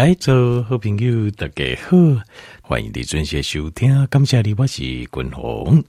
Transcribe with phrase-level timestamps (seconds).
[0.00, 1.94] 来，做好朋友大家好，
[2.62, 4.06] 欢迎你准时收听。
[4.06, 5.84] 感谢你，我是君宏。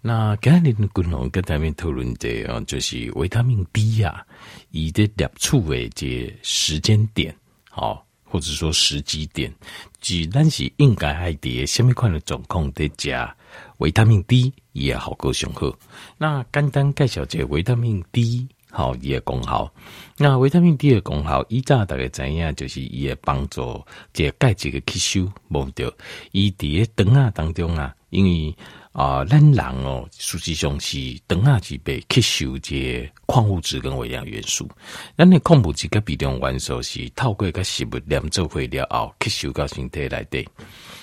[0.00, 4.24] 那今日君宏跟大家讨论的啊，就是维他命 D 啊，
[4.70, 7.36] 伊的摄取的这时间点，
[7.68, 9.52] 好，或者说时机点，
[10.00, 13.36] 即咱是应该爱伫什么款的状况在加
[13.76, 15.70] 维他命 D 也好够上好。
[16.16, 18.48] 那简单介绍这维他命 D。
[18.70, 19.70] 好，伊诶功效。
[20.16, 25.92] 那维他命 D 诶功效，以早大概知影，就是伊诶帮助这钙质诶吸收，无着。
[26.32, 28.56] 伊伫个肠仔当中啊，因为
[28.92, 30.98] 啊，咱人哦，实际上是
[31.28, 34.68] 肠仔是被吸收这矿物质跟微量元素。
[35.16, 40.48] 咱诶矿物质甲微量元素是透过个食物连做会了后吸收到身体内底。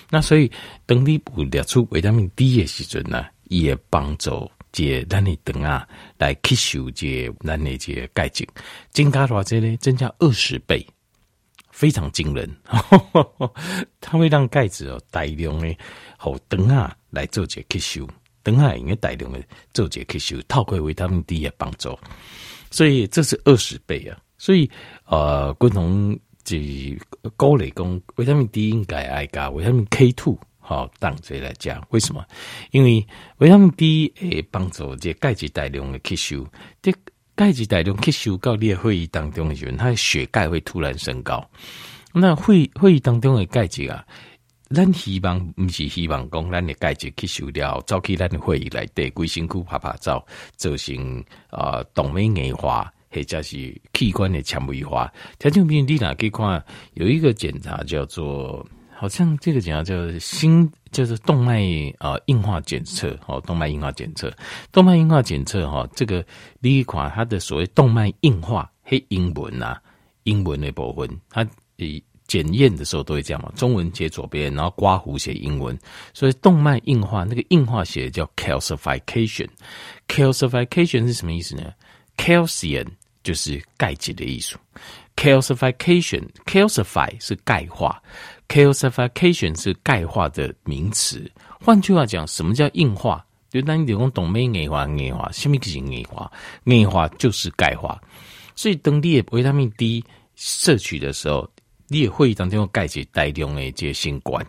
[0.09, 0.49] 那所以，
[0.85, 4.49] 当你有列出维他命 D 的时阵呢，伊会帮助。
[4.71, 8.47] 借咱的肠啊，来吸收这咱的这钙质，
[8.91, 9.77] 增加多少呢？
[9.77, 10.85] 增加二十倍，
[11.71, 12.49] 非常惊人。
[14.01, 15.75] 它会让钙质哦大量的
[16.17, 18.07] 和肠啊来做这吸收，
[18.43, 19.41] 肠啊应该大量的
[19.73, 21.97] 做这吸收，透过维他命 D 的帮助，
[22.69, 24.17] 所以这是二十倍啊。
[24.37, 24.69] 所以
[25.05, 26.97] 呃，共同这
[27.35, 30.37] 高类讲维他命 D 应该爱加维他命 K two。
[30.69, 32.21] 好，当这来讲，为什么？
[32.71, 36.45] 因为维他命 D 诶帮助这钙质大量的吸收，
[36.81, 36.93] 这
[37.35, 41.49] 钙质大量吸收到你的血液当中的时候，它的血钙会突然升高。
[42.11, 44.03] 那血血液当中的钙质啊，
[44.69, 50.21] 咱希望不是希望讲咱的钙质吸收了，走去咱的血液来对规身躯拍拍照，
[50.57, 55.09] 造成啊动脉硬化或者是器官的纤维化。
[55.39, 56.61] 条件比你哪去看？
[56.95, 58.67] 有一个检查叫做。
[58.99, 61.61] 好像这个检查叫心，就是动脉
[61.99, 64.33] 啊硬化检测，哦，动脉硬化检测，
[64.71, 66.25] 动脉硬化检测哈，这个
[66.61, 69.77] 第一款它的所谓动脉硬化，黑英文呐，
[70.23, 75.77] 英文的部分，它以检验的时候都会这样嘛，中文写左边，然后刮胡写英文，
[76.13, 81.71] 所以动脉硬化那个硬化写叫 calcification，calcification 是什么意思呢
[82.17, 82.87] ？calcium
[83.23, 84.57] 就是钙质的意思。
[85.17, 88.01] ，calcification，calcify 是钙化。
[88.47, 91.29] calcification 是钙化的名词，
[91.59, 93.21] 换句话讲，什么叫硬化？
[93.49, 96.31] 就当你讲动脉硬化，硬化，什么是硬化？
[96.63, 98.01] 硬化就是钙化。
[98.55, 100.01] 所以，当你的维他命 D
[100.37, 101.45] 摄取的时候，
[101.89, 104.45] 你也会当中用钙质带量的这些新冠。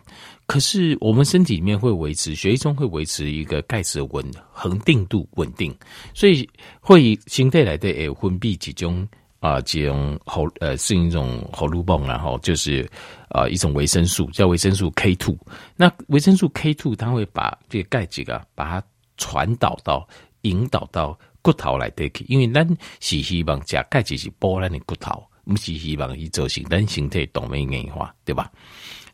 [0.47, 5.75] 可是，我们身体里面会维持血液中会维持一个钙质的稳恒定度稳定，
[6.13, 6.49] 所以
[6.79, 9.05] 会形态来的诶分泌几种。
[9.39, 12.85] 啊，这种喉呃是一种喉噜泵，然后就是
[13.29, 15.37] 啊一种维生素，叫维生素 K two。
[15.77, 18.83] 那维生素 K two 它会把这个钙质啊，把它
[19.17, 20.05] 传导到、
[20.41, 22.67] 引导到骨头来得去，因为咱
[22.99, 28.51] 是希望加钙质是补咱的骨头，不是希望去造成咱身体动脉硬化，对吧？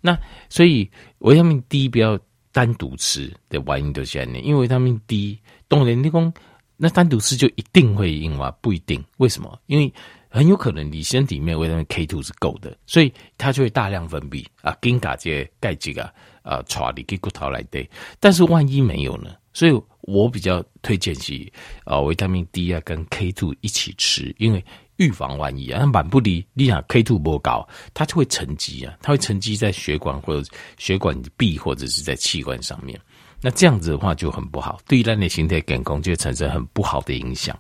[0.02, 0.18] 那
[0.50, 2.20] 所以维他命 D 不要
[2.52, 6.34] 单独吃的原因就是这样，因为维他命 D 当然你讲。
[6.78, 8.52] 那单独吃就一定会硬化？
[8.60, 9.58] 不一定，为什么？
[9.68, 9.94] 因为
[10.36, 17.90] 很有可能你身体里面维他命 K two 是够的，所以它就会大量分泌啊，跟这些钙质啊啊，传你给骨头来对。
[18.20, 19.34] 但是万一没有呢？
[19.54, 21.50] 所以我比较推荐是
[21.86, 24.62] 啊，维他命 D 啊跟 K two 一起吃，因为
[24.98, 25.80] 预防万一啊。
[25.80, 30.46] 那满不离你想 K two 不高，它就会沉积啊，它会沉积在血管或者
[30.78, 33.00] 血管壁或者是在器官上面。
[33.42, 37.58] 那这样子的话就很不好，对于人的形态健康就会产生很不好的影响。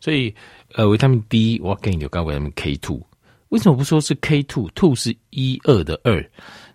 [0.00, 0.32] 所以，
[0.74, 3.00] 呃，维他命 D 我给你就讲维他命 K two，
[3.48, 6.24] 为什么不说是 K two？two 是一二的二，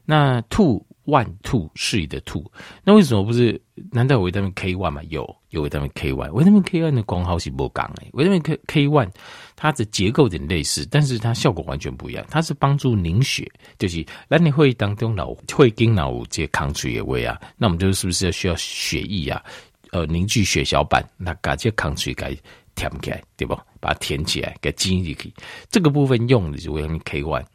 [0.05, 2.43] 那 two one two 是的 two，
[2.83, 3.59] 那为什么不是？
[3.91, 5.01] 难道有维他命 K one 吗？
[5.09, 6.31] 有，有维他命 K one。
[6.31, 9.09] 维他命 K one 的功效是不讲诶，维他命 K K one
[9.55, 12.25] 它的结构有点类似，但是它效果完全不一样。
[12.29, 19.43] 它是帮助凝血，就是那你会议当中脑会跟脑这些抗水也位啊，那我们就是不是要需要血液啊？
[19.91, 22.37] 呃，凝聚血小板，那把这抗水给
[22.75, 23.55] 填起来，对不？
[23.79, 25.33] 把它填起来，给挤进去。
[25.71, 27.45] 这个部分用的是维他命 K one。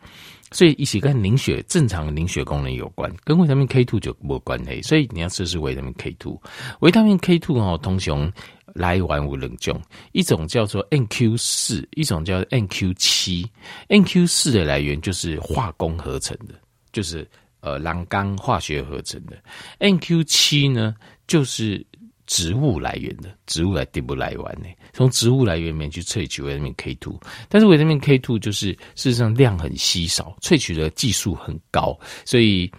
[0.54, 4.80] 所以一起跟凝血正常的凝血功能有关，跟维他命 K two 就没关系。
[4.82, 6.40] 所以你要试试维他命 K two。
[6.78, 8.32] 维他命 K two 哦，通常
[8.72, 9.82] 来源有两种，
[10.12, 13.44] 一种叫做 NQ 四，一种叫 NQ 七。
[13.88, 16.54] NQ 四的来源就是化工合成的，
[16.92, 17.28] 就是
[17.60, 19.36] 呃栏杆化学合成的。
[19.80, 20.94] NQ 七呢，
[21.26, 21.84] 就是。
[22.26, 24.68] 植物来源的，植物来地不来源呢？
[24.92, 27.18] 从植物来源里面去萃取维他命 K two，
[27.48, 32.70] 但是维他命 K two 就是事实上量很稀少，萃取的技术很高，所以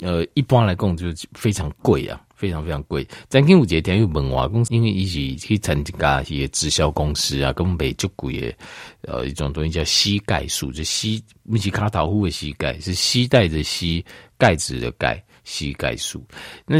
[0.00, 3.06] 呃一般来讲就非常贵啊，非常非常贵。
[3.28, 8.54] 咱跟五节天又问我公司，因为一起去参加一些直销公司啊，跟美就贵的
[9.02, 14.04] 呃一种东西叫膝盖素，就膝不是卡塔夫的膝盖，是膝带的膝
[14.38, 16.24] 钙质的钙，膝盖素。
[16.66, 16.78] 那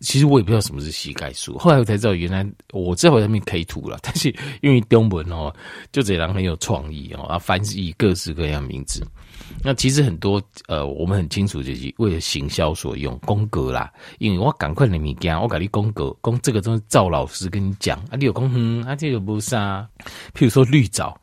[0.00, 5.54] 其实我也不知道什么是膝盖素，后来我才知道，原来我知道维他命 K two 了， 但是因为中文哦，
[5.92, 9.04] 就这人很有创意哦，啊，翻译各式各样名字。
[9.62, 13.90] 那其实很多呃，我们很清楚，就是为了行销所用，宫格啦。
[14.18, 19.88] 因为我赶快的物件，我给你宫格，宫这个东西，赵老师跟你讲啊，你有宫哼，啊，这个不是啊。
[20.34, 21.18] 譬如说绿藻，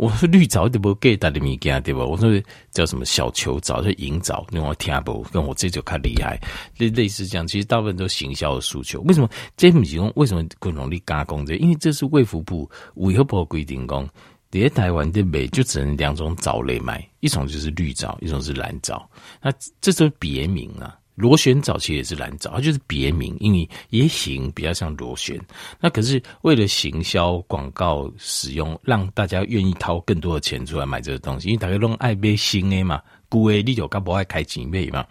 [0.00, 2.02] 我说绿藻就不给大的物件对吧？
[2.02, 6.40] 我说叫什么小球藻，就银藻，那我听不，跟我这就看厉害。
[6.78, 9.02] 类类似这样，其实大部分都行销的诉求。
[9.02, 10.10] 为什么这不用？
[10.16, 11.54] 为什么更容易加工这？
[11.56, 14.08] 因为这是卫福部卫福部规定讲。
[14.50, 19.08] 在台湾的美就只能两种藻类卖，一种就是绿藻，一种是蓝藻。
[19.40, 25.38] 那这是别名啊，螺旋藻其实也是蓝藻，它就是别名，因为也行比较像螺旋。
[25.78, 33.00] 那可是为了行销广告使用，让大家愿意掏更多的钱出来买这个东西，因为大家都爱买新的嘛，
[33.30, 35.04] 旧的你就较不爱开钱买嘛。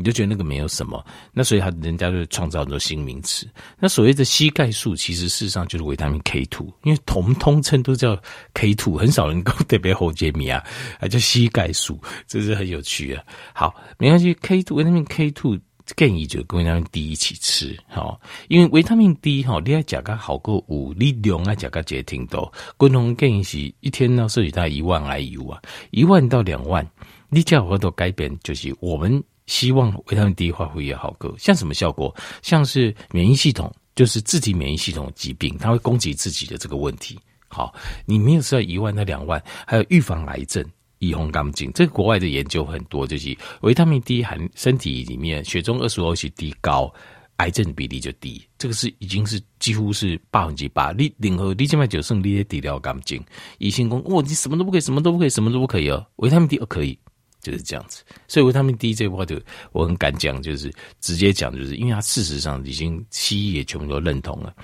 [0.00, 3.46] 你就觉得那个没有什么，那所以他人家就创造很多新名词。
[3.78, 8.18] 那所谓的膝盖素，其实事实上就是维他命 K two，因为同通称都叫
[8.54, 10.64] K two，很少人讲 特别喉解密啊，
[10.98, 13.22] 还叫膝盖素，这是很有趣啊。
[13.52, 15.58] 好，没关系，K two 维他命 K two
[15.96, 18.18] 建议就跟维他命 D 一起吃，好，
[18.48, 22.50] 因为维他命 D 哈，你爱加个好过五，你量爱加个也挺多。
[22.78, 25.60] 共同建议是一天呢摄取它一万 IU 啊，
[25.90, 26.88] 一万到两万，
[27.28, 29.22] 你叫我都改变，就是我们。
[29.50, 32.14] 希望维他命 D 发挥也好个，像什么效果？
[32.40, 37.18] 像是免疫系统，就是自体免疫系统疾病，它会攻击自己的这个问题。
[37.48, 37.74] 好，
[38.06, 40.64] 你没有吃到一万到两万，还有预防癌症、
[41.00, 46.94] 预防肝病，这个国外的研究很多，就是维他命 D 含身体里面血中二十五 OH 高，
[47.38, 48.40] 癌症比例就低。
[48.56, 50.92] 这个是已经是几乎是百分之八。
[50.92, 53.20] 你任何你现在就剩你的治疗肝病，
[53.58, 56.96] 医生说哦，你什么都不可以，什么都不可以，什么都不可以哦，维他命 D 哦可以。
[57.40, 59.40] 就是这样子，所以维他命 D 这一块就
[59.72, 64.54] 我很敢讲，就是直接讲，就是因为它事实上已经西医也全部都认同了。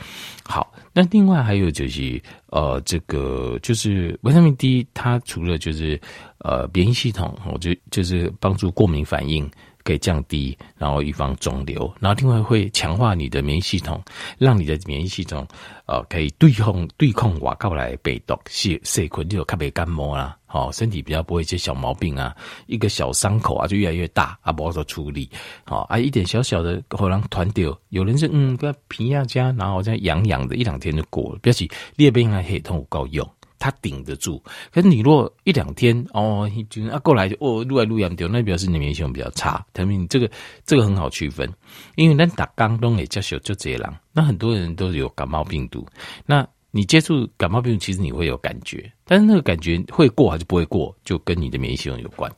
[0.45, 6.01] 好，那另外还有就是呃，这个就是维他命 D，它除了就是
[6.39, 9.51] 呃免疫系统，我就就是帮助过敏反应。
[9.87, 14.03] 可以降低，然后预防肿瘤，然后另外会强化你的免疫系统，
[14.37, 15.47] 让你的免疫系统
[15.87, 22.35] 呃可以对抗对抗外靠来病毒、细细菌，就特别感冒啦，哦、身体比较不会一些小毛病啊，
[22.67, 25.29] 一个小伤口啊就越来越大啊，不好做处理，
[25.65, 33.29] 好、哦、啊一点小小的可能团掉，有人是嗯个皮亚加，然后这样痒痒的，一两天就过了，表示裂变还系统够用。
[33.59, 39.65] 它顶得住，可是你若一两天哦，就啊过来就哦，撸来录严重，那表示你免疫系统比较差。
[39.73, 40.31] 他们这个
[40.67, 41.51] 这个很好区分，
[41.95, 45.87] 因为咱打刚东也叫小就这样，那很多人都有感冒病毒，
[46.27, 46.47] 那
[46.77, 52.31] 你接触感冒病毒，其实你会有感觉，但是那个感觉会过还是不会过，就跟你的免疫系统有关。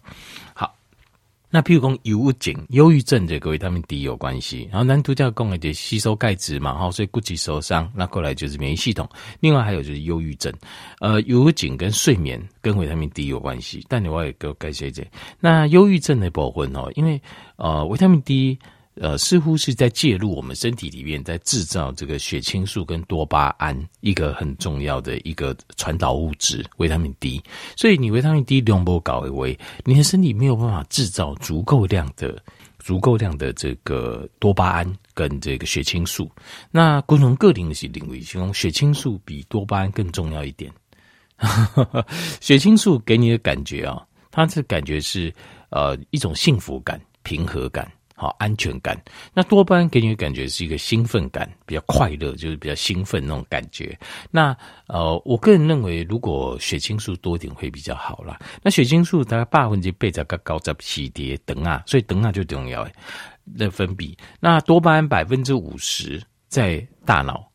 [0.55, 0.73] 好
[1.51, 4.69] 那譬如讲忧郁症，忧郁症这个维他命 D 有关系。
[4.71, 9.09] 然后南都叫讲的吸收钙质嘛，哈，所以骨质受伤，那过来就是免疫系统。
[9.41, 10.53] 另外还有就是忧郁症，
[11.01, 13.85] 呃，忧郁症跟睡眠跟维他命 D 有关系。
[13.89, 15.03] 但你我也给我解释一下，
[15.41, 17.21] 那忧郁症的部分哦，因为
[17.57, 18.57] 呃维他命 D。
[19.01, 27.43] 呃，似乎是在介入我们身体里面，在制造这个血清素跟多巴胺，一个很重要的一个传导物质——维他命 D。
[27.77, 32.43] 所以你维他命 D 量不高，为你的身体没有办法制造足够量的、
[32.79, 36.31] 足够量的这个多巴胺跟这个血清素。
[36.71, 40.73] 那不同个体的是领域，其中血清素比多巴胺更重要一点。
[42.41, 45.33] 血清素给你的感觉啊，它是感觉是
[45.71, 47.89] 呃一种幸福感、平和感。
[48.21, 49.01] 好，安全感。
[49.33, 53.97] 那多巴胺给你的感觉是一个兴奋感，比较快乐，就是比较兴奋那种感觉。
[54.29, 54.55] 那
[54.89, 58.37] 呃，我个人认为，如果血清素多一点会比较好啦。
[58.61, 62.93] 那血清素大概八分之倍在高在起跌等啊，所以等啊就重要诶，
[63.45, 64.13] 那分泌。
[64.41, 67.48] 那多巴胺百分之五十在大脑。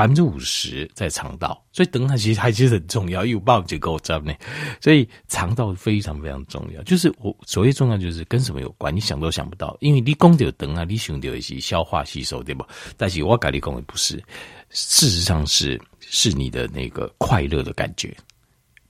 [0.00, 4.34] 百分之五十在肠道，所以等它其实还其实很重要，因为有报结构在内，
[4.80, 6.82] 所以肠道非常非常重要。
[6.84, 8.96] 就是我所谓重要，就是跟什么有关？
[8.96, 12.64] 你想都想不到，因为你讲到等啊，你想到一些消化吸收，对不？
[12.96, 14.16] 但是我跟你讲的不是，
[14.70, 18.16] 事实上是是你的那个快乐的感觉。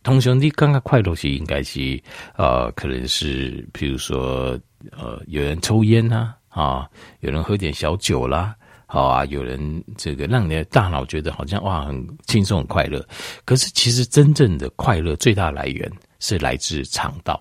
[0.05, 2.01] 同学，你刚刚快乐是应该是
[2.37, 4.57] 呃，可能是比如说
[4.93, 6.89] 呃，有人抽烟呐，啊，
[7.19, 8.55] 有人喝点小酒啦。
[8.93, 13.07] 好啊，有人这个让你的大脑觉得好像哇，很轻松很快乐，
[13.45, 17.41] 可是其实真正的快乐最大来源是来自肠道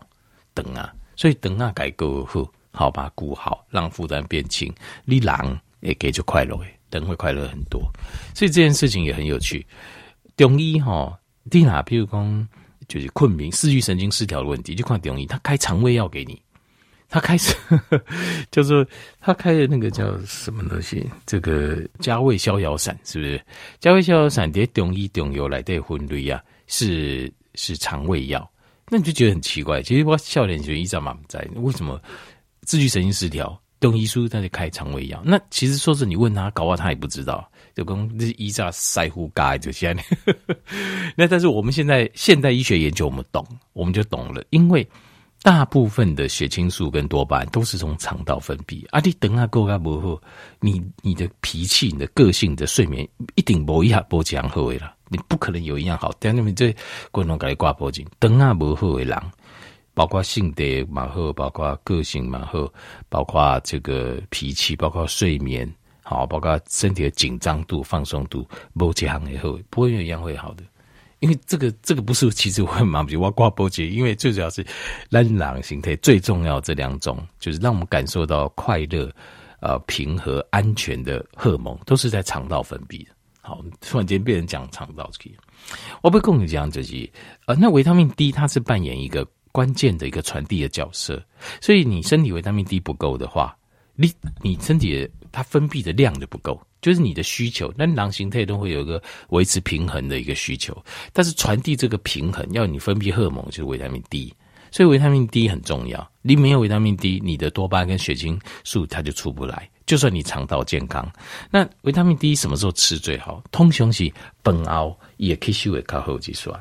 [0.53, 4.72] 等啊，所以等啊改革后，好把它顾好，让负担变轻，
[5.06, 7.82] 你人也给就快乐诶，人会快乐很多。
[8.36, 9.65] 所以这件事情也很有趣。
[10.38, 11.18] 中医哈，
[11.50, 12.48] 第哪，比如讲
[12.88, 16.39] 就是困眠、视觉神经失调的问题，就看中医，他开肠胃药给你。
[17.10, 17.56] 他开始
[18.51, 18.88] 就是
[19.20, 21.10] 他开的那个叫什么东西？
[21.25, 23.44] 这个加味逍遥散是不是？
[23.80, 28.48] 加味逍遥散叠中医中药来的分类啊，是是肠胃药。
[28.92, 29.82] 那你就觉得很奇怪。
[29.82, 32.00] 其实我笑脸就一直蛮在，为什么
[32.62, 33.60] 自律神经失调？
[33.80, 35.22] 中医书他就开肠胃药。
[35.25, 37.50] 那其实说是你问他，搞不好他也不知道。
[37.74, 39.98] 就跟这一扎腮胡盖就这样。
[41.16, 44.88] 那但是我们现在现代医学研究，我们懂，我们就懂了，因为。
[45.41, 48.86] 大部分的血清素跟多巴胺都是从肠道分泌。
[48.89, 50.22] 啊，你等下够啊不好，
[50.60, 54.93] 你你的脾气、你的个性、你的睡眠一定不一样不这样好的啦。
[55.08, 56.75] 你不可能有一样好，但你们这
[57.10, 59.17] 共同给你挂脖颈，等下不好的人，
[59.93, 62.72] 包括性格蛮好，包括个性蛮好，
[63.08, 65.67] 包括这个脾气，包括睡眠，
[66.03, 70.63] 好，包括身体的紧张度、放松度，不这样的好，不会有一样会好的。
[71.20, 74.66] 因为这个这个不是，其实我很忙，比我挂波结，因为最主要是
[75.10, 79.12] 让两形态最重要这两种，就是让我们感受到快乐、
[79.60, 83.12] 呃平和、安全的荷尔蒙，都是在肠道分泌的。
[83.42, 85.10] 好，突然间变成讲肠道，
[86.02, 87.10] 我不跟你讲这些。
[87.48, 91.22] 呃，那维他命 D 它是扮演一个关键的一个传递的角色，
[91.60, 93.58] 所以你身体维他命 D 不够的话，
[93.96, 94.12] 你
[94.42, 96.59] 你身体它分泌的量就不够。
[96.81, 100.75] 就是你的需求，那囊形态都会有一个维持平衡的一个需求，
[101.12, 104.33] 但是传递这个平衡要你分泌荷尔蒙，就是维他命 D，
[104.71, 106.09] 所以维他命 D 很重要。
[106.21, 109.69] 你没有维他命 D，你的多巴胺跟血清素它就出不来。
[109.86, 111.12] 就算你肠道健康，
[111.51, 113.43] 那维他命 D 什么时候吃最好？
[113.51, 114.09] 通常是
[114.41, 116.57] 饭后也可以稍微靠后几算，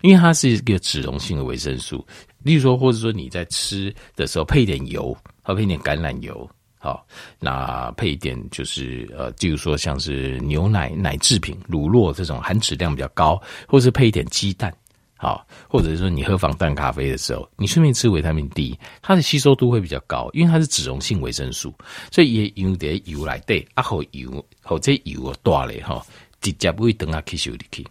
[0.00, 2.04] 因为它是一个脂溶性的维生素。
[2.42, 6.50] 例如说，或者说你在吃的时候配一点油，或配一点橄榄油。
[6.86, 7.04] 好，
[7.40, 14.72] 那配一点就是呃，例如说像是牛奶、奶制品、乳酪这种含脂量比较高，或是配一点鸡蛋，
[15.16, 21.74] 好，或者是说你喝防弹咖啡的时候，你顺便吃维他命 D，它的吸收度会比较高，因为它是脂溶性维生素，
[22.12, 26.00] 所以也有点油来对，啊好油，好这油啊大嘞哈，
[26.40, 27.84] 直接不会等它吸收进去。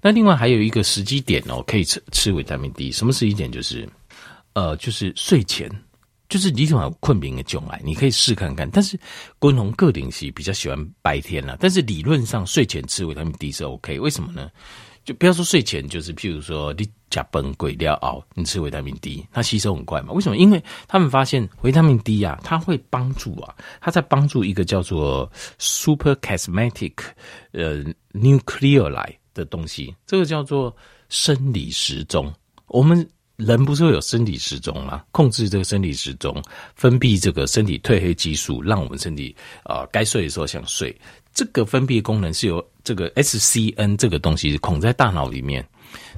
[0.00, 3.50] 那另外还有一个时机点哦，可以吃吃维他命 D，什么时机点？
[3.50, 3.88] 就是
[4.52, 5.68] 呃，就是睡前。
[6.28, 8.68] 就是你想困眠的障碍，你可以试看看。
[8.70, 8.98] 但是，
[9.38, 11.56] 滚龙个体是比较喜欢白天了。
[11.60, 14.00] 但是理论上睡前吃维他命 D 是 OK。
[14.00, 14.50] 为什么呢？
[15.04, 20.12] 就不要说睡前，就是譬如说你加崩鬼要熬，你吃维他命 D，它吸收很快嘛。
[20.12, 20.36] 为什么？
[20.36, 25.30] 因为他们发现维他命 D 啊，它会帮助啊，它在帮助一个叫做
[25.60, 26.94] suprachiasmatic
[27.52, 30.76] 呃 nucleoli 的东西，这个叫做
[31.08, 32.34] 生理时钟。
[32.66, 33.08] 我们。
[33.36, 35.02] 人不是会有生理时钟吗？
[35.12, 36.42] 控制这个生理时钟，
[36.74, 40.96] 分泌这个身体褪黑激素，让我们身体啊、该睡的时候想睡。
[41.34, 45.66] 这个分泌功能是由这个 SCN 这个东西孔在大脑里面。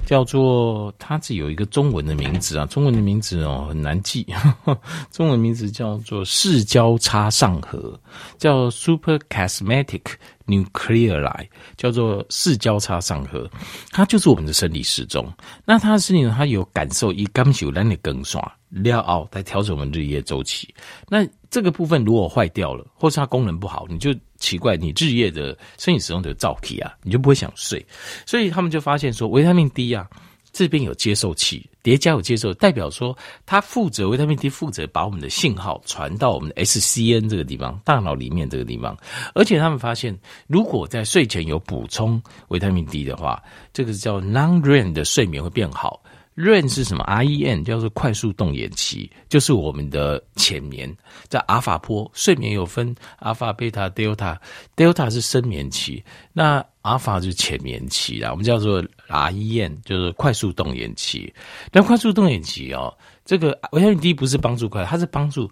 [0.05, 4.25] 叫做它是有一个中文的名字啊，中文的名字哦很难记，
[5.11, 7.99] 中文名字叫做视交叉上核，
[8.37, 10.01] 叫 suprachiasmatic
[10.47, 11.47] nucleoli，
[11.77, 13.49] 叫做视交叉上核，
[13.91, 15.31] 它就是我们的生理时钟。
[15.65, 20.73] 那它的身体呢，它有感受以感受咱的更爽，料熬来调整我们日夜周期。
[21.07, 27.85] 那这个部分如果坏掉了，或是它功能不好，你就奇怪，你日夜的生理时钟的躁气啊，你就不会想睡。
[28.25, 30.07] 所以他们就发现说，维他命 D 啊，
[30.51, 38.95] 这边有接受器，叠加有接受，代表说它负责维他命 D 负责把我们的信号传到我们的 SCN 这个地方，大脑里面这个地方。
[39.33, 43.41] 而且他们发现，如果在睡前有补充维他命 D 的话，
[43.73, 46.01] 这个叫 non-REM 的睡眠会变好。
[46.35, 50.95] REN 是什么？REN 叫做快速动眼期，就是我们的浅眠。
[51.27, 54.39] 在阿尔法波睡眠有分阿尔法、贝塔、德尔塔。
[54.73, 58.31] 德尔塔是深眠期，那阿尔法就是浅眠期啦。
[58.31, 61.33] 我们叫做 REN，就是快速动眼期。
[61.73, 65.51] 那快速动眼期哦，这个维他命 D 不是帮助快，它是帮助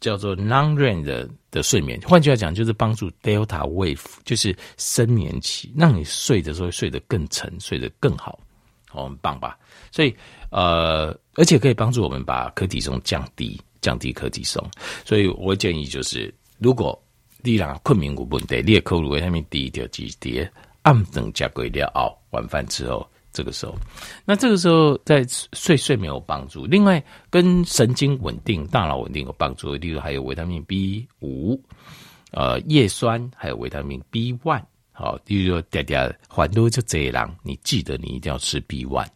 [0.00, 1.98] 叫做 non-REN 的的睡眠。
[2.02, 8.38] 换句话讲，就是帮助 Delta Wave，就是深眠期，让你睡的时候睡得更沉，睡得更好。
[8.96, 9.56] 哦，很棒吧？
[9.92, 10.14] 所以，
[10.50, 14.64] 呃，而且可以帮助我们把可体松降低，降低可体松。
[15.04, 17.00] 所以我建议就是，如果
[17.42, 20.50] 你让困眠有问题，你也可以维他命 D 调几叠，
[20.82, 23.74] 暗等加贵料熬，晚饭之后，这个时候，
[24.24, 26.64] 那这个时候在睡睡眠有帮助。
[26.66, 29.74] 另外，跟神经稳定、大脑稳定有帮助。
[29.74, 31.60] 例如还有维他命 B 五，
[32.32, 34.62] 呃，叶酸，还有维他命 B one。
[34.98, 39.06] 好，例如说，嗲嗲烦恼就这样，你记得你一定要吃 B one，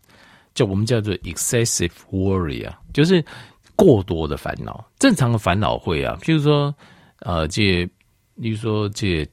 [0.52, 3.24] 就我们叫做 excessive worry 啊，就是
[3.74, 4.86] 过多的烦恼。
[4.98, 6.74] 正常的烦恼会啊，譬如说，
[7.20, 7.88] 呃，这
[8.34, 9.26] 例如说这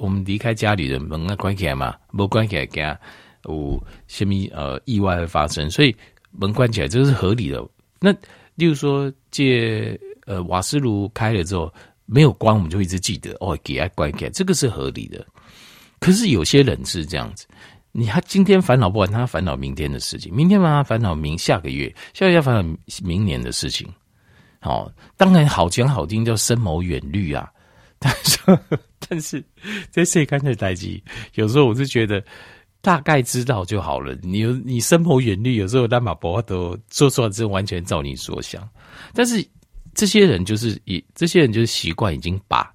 [0.00, 2.98] 我们离开家里的门啊关起来嘛，不关起来，给他
[3.44, 5.94] 有什么呃意外会发生，所以
[6.32, 7.64] 门关起来这个是合理的。
[8.00, 8.12] 那
[8.56, 11.72] 例如说这呃瓦斯炉开了之后
[12.06, 15.24] 没有关，我们就一直记得哦，给它关起来，这个是合理的。
[16.02, 17.46] 可是有些人是这样子。
[17.94, 23.86] 你他今天烦恼不完，他烦恼明天的事情；明天嘛，他烦恼明下个月，下个月烦恼明年的事情。
[24.60, 27.50] 好，当然好讲好听叫深谋远虑啊，
[28.00, 28.38] 但是
[29.06, 29.44] 但是
[29.90, 31.04] 在世间的代际，
[31.34, 32.24] 有时候我是觉得
[32.80, 34.16] 大概知道就好了。
[34.22, 38.66] 你你深谋远虑，有时候那马博都说出来，之后完全照你所想。
[39.12, 39.46] 但是
[39.92, 42.72] 这些人就是以这些人就是习惯已经把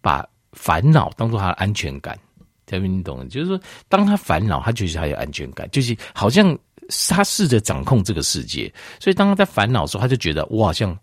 [0.00, 2.18] 把烦恼当做他的安全感。
[2.70, 6.56] 特别你懂，就是说，当他烦恼，他就是他有安全感，就是好像
[7.08, 8.72] 他试着掌控这个世界。
[9.00, 10.96] 所以，当他在烦恼的时候，他就觉得我好像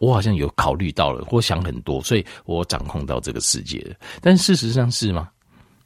[0.00, 3.96] 我好像有考虑到了，或想很多，所以我掌控到这个世界了。
[4.20, 5.30] 但事实上是吗？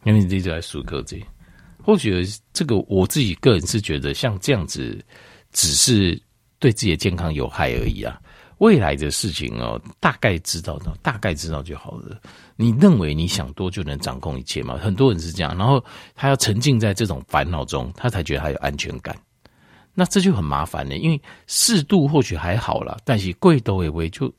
[0.05, 1.25] 因为你一直在数科技，
[1.85, 5.01] 或许这个我自己个人是觉得，像这样子，
[5.53, 6.21] 只是
[6.59, 8.21] 对自己的健康有害而已啊。
[8.59, 12.21] 未来的事情哦，大概知道的，大概知道就好了。
[12.57, 14.77] 你认为你想多就能掌控一切吗？
[14.77, 15.83] 很多人是这样，然后
[16.15, 19.17] 他要沉浸在这种烦恼中，他才觉得他有安全感。
[19.95, 24.33] 那这就很麻烦了，因为适度或许还好啦，但是贵都为为就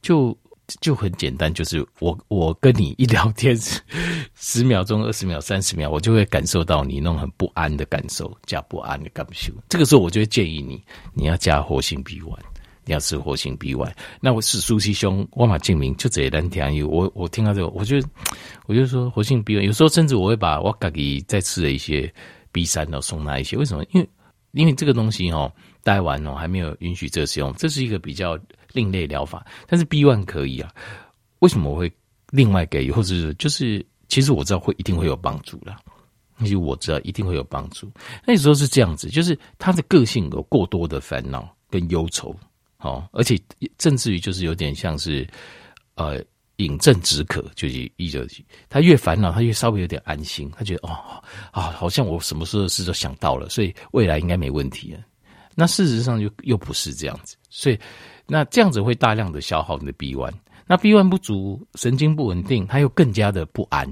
[0.00, 0.36] 就
[0.80, 3.54] 就很简单，就是我我跟你一聊天
[4.36, 9.52] 十秒钟、二十秒、三十秒，我就会感受到你那种很不安的感受，加不安的感受。
[9.68, 12.38] 这个时候，我就会建议你，你要加活性 B 丸。
[12.84, 17.96] 你要吃活性 B one，那我是苏西兄，我马证明就这一单听，我我听到这个，我就
[18.66, 22.12] 我就说活性 B one，有时候甚至我会把我自己再吃的一些
[22.52, 23.84] B 三哦送他一些，为什么？
[23.92, 24.08] 因为
[24.52, 28.38] 因为这个东西哦，待完哦还没有允许这使用，这是一个比较
[28.72, 30.70] 另类疗法，但是 B one 可以啊，
[31.40, 31.90] 为什么我会
[32.30, 35.74] 另外给予，或者是就是其实我知道会一定会有帮助的，
[36.40, 37.90] 其实我知道一定会有帮助。
[38.26, 42.34] 那时候是这样子，就是他的个性有过多的烦恼跟忧愁。
[42.84, 43.40] 哦，而且
[43.80, 45.26] 甚至于就是有点像是，
[45.94, 46.22] 呃，
[46.56, 48.28] 饮鸩止渴，就是意思，
[48.68, 50.92] 他越烦恼，他越稍微有点安心，他觉得哦，
[51.50, 55.00] 啊，好像我什么时候的事都想到了，所以未来应该没问题了。
[55.54, 57.78] 那事实上又又不是这样子，所以
[58.26, 60.34] 那这样子会大量的消耗你的 B one，
[60.66, 63.88] 那 B one 不足，神经不稳定，他又更加的不安，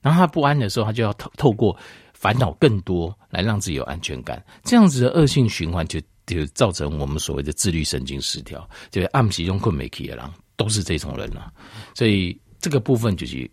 [0.00, 1.76] 然后他不安的时候，他就要透透过
[2.14, 6.00] 烦恼更多来让自己有安全感，这样子的恶性循环就。
[6.34, 10.24] 就造成我们所谓的自律神经失调，就是暗时用困没起的人，
[10.56, 11.52] 都是这种人啊。
[11.94, 13.50] 所以这个部分就是，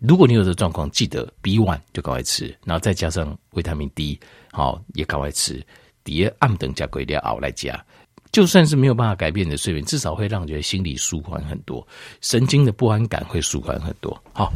[0.00, 4.18] 如果你有这个状况，记得 B one 就赶快吃，然后再加上维他命 D，
[4.52, 5.64] 好也赶快吃。
[6.04, 7.84] 底下暗等加鬼料熬来加，
[8.32, 11.86] 就算是没有办法改变你的睡眠，至少会让你觉得心里舒缓很多，
[12.22, 14.10] 神经的不安感会舒缓很多。
[14.32, 14.50] 好，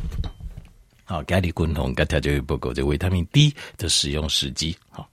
[1.05, 4.75] 好，咖喱滚筒，跟大家报告这维他命 D 的使用时机。
[4.89, 5.07] 好。